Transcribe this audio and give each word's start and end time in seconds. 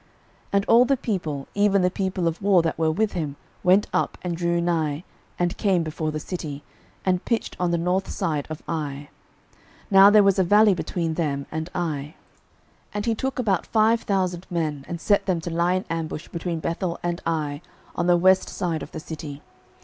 06:008:011 0.01 0.07
And 0.53 0.65
all 0.65 0.85
the 0.85 0.97
people, 0.97 1.47
even 1.53 1.81
the 1.83 1.91
people 1.91 2.27
of 2.27 2.41
war 2.41 2.63
that 2.63 2.79
were 2.79 2.89
with 2.89 3.13
him, 3.13 3.35
went 3.63 3.85
up, 3.93 4.17
and 4.23 4.35
drew 4.35 4.59
nigh, 4.59 5.03
and 5.37 5.55
came 5.57 5.83
before 5.83 6.09
the 6.11 6.19
city, 6.19 6.63
and 7.05 7.23
pitched 7.23 7.55
on 7.59 7.69
the 7.69 7.77
north 7.77 8.09
side 8.09 8.47
of 8.49 8.63
Ai: 8.67 9.09
now 9.91 10.09
there 10.09 10.23
was 10.23 10.39
a 10.39 10.43
valley 10.43 10.73
between 10.73 11.13
them 11.13 11.45
and 11.51 11.69
Ai. 11.75 12.15
06:008:012 12.15 12.15
And 12.95 13.05
he 13.05 13.13
took 13.13 13.37
about 13.37 13.67
five 13.67 14.01
thousand 14.01 14.47
men, 14.49 14.85
and 14.87 14.99
set 14.99 15.27
them 15.27 15.39
to 15.39 15.51
lie 15.51 15.73
in 15.75 15.85
ambush 15.87 16.29
between 16.29 16.61
Bethel 16.61 16.99
and 17.03 17.21
Ai, 17.27 17.61
on 17.95 18.07
the 18.07 18.17
west 18.17 18.49
side 18.49 18.81
of 18.81 18.93
the 18.93 18.99
city. 18.99 19.43